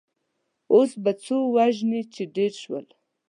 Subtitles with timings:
[0.73, 2.85] اوس به څو وژنې چې ډېر شول.